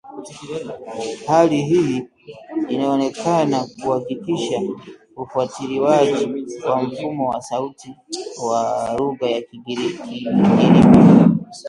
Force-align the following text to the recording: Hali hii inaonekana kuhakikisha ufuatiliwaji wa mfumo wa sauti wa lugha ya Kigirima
Hali 1.27 1.61
hii 1.61 2.03
inaonekana 2.69 3.65
kuhakikisha 3.81 4.61
ufuatiliwaji 5.17 6.45
wa 6.69 6.83
mfumo 6.83 7.29
wa 7.29 7.41
sauti 7.41 7.95
wa 8.45 8.95
lugha 8.99 9.29
ya 9.29 9.41
Kigirima 9.41 10.05